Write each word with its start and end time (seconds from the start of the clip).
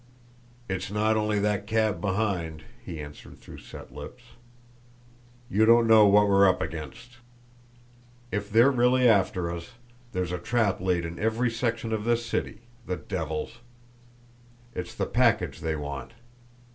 "It's 0.67 0.89
not 0.89 1.15
only 1.15 1.37
that 1.37 1.67
cab 1.67 2.01
behind," 2.01 2.63
he 2.83 2.99
answered, 2.99 3.37
through 3.37 3.59
set 3.59 3.93
lips. 3.93 4.23
"You 5.47 5.63
don't 5.67 5.85
know 5.85 6.07
what 6.07 6.27
we're 6.27 6.49
up 6.49 6.59
against. 6.59 7.17
If 8.31 8.49
they're 8.49 8.71
really 8.71 9.07
after 9.07 9.51
us, 9.51 9.73
there's 10.11 10.31
a 10.31 10.39
trap 10.39 10.81
laid 10.81 11.05
in 11.05 11.19
every 11.19 11.51
section 11.51 11.93
of 11.93 12.03
this 12.03 12.25
city 12.25 12.61
the 12.87 12.95
devils! 12.97 13.59
It's 14.73 14.95
the 14.95 15.05
package 15.05 15.59
they 15.59 15.75
want. 15.75 16.13